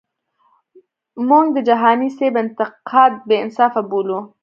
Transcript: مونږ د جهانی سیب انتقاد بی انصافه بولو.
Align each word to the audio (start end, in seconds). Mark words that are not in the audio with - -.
مونږ 1.27 1.45
د 1.55 1.57
جهانی 1.69 2.09
سیب 2.17 2.33
انتقاد 2.43 3.13
بی 3.27 3.35
انصافه 3.43 3.81
بولو. 3.89 4.19